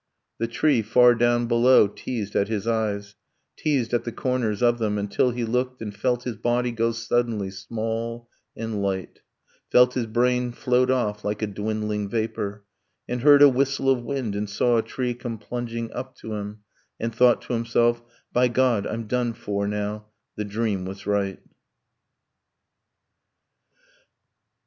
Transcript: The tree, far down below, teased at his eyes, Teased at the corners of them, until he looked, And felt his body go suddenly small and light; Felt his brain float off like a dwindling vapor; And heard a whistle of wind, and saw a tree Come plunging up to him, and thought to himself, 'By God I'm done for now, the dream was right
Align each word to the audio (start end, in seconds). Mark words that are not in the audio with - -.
The 0.39 0.47
tree, 0.47 0.81
far 0.81 1.13
down 1.13 1.45
below, 1.45 1.87
teased 1.87 2.35
at 2.35 2.47
his 2.47 2.65
eyes, 2.65 3.13
Teased 3.55 3.93
at 3.93 4.03
the 4.03 4.11
corners 4.11 4.63
of 4.63 4.79
them, 4.79 4.97
until 4.97 5.29
he 5.29 5.43
looked, 5.45 5.79
And 5.79 5.95
felt 5.95 6.23
his 6.23 6.37
body 6.37 6.71
go 6.71 6.91
suddenly 6.91 7.51
small 7.51 8.27
and 8.57 8.81
light; 8.81 9.19
Felt 9.69 9.93
his 9.93 10.07
brain 10.07 10.53
float 10.53 10.89
off 10.89 11.23
like 11.23 11.43
a 11.43 11.45
dwindling 11.45 12.09
vapor; 12.09 12.63
And 13.07 13.21
heard 13.21 13.43
a 13.43 13.47
whistle 13.49 13.91
of 13.91 14.01
wind, 14.01 14.33
and 14.35 14.49
saw 14.49 14.77
a 14.77 14.81
tree 14.81 15.13
Come 15.13 15.37
plunging 15.37 15.91
up 15.93 16.15
to 16.15 16.33
him, 16.33 16.61
and 16.99 17.13
thought 17.13 17.43
to 17.43 17.53
himself, 17.53 18.01
'By 18.33 18.47
God 18.47 18.87
I'm 18.87 19.05
done 19.05 19.33
for 19.33 19.67
now, 19.67 20.07
the 20.35 20.45
dream 20.45 20.83
was 20.83 21.05
right 21.05 21.39